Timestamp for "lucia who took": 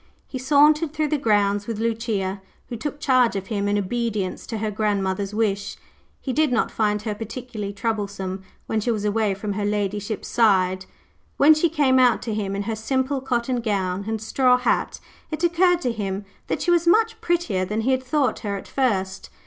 1.77-2.99